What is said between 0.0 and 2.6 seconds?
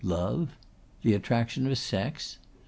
Love? The attraction of Sex?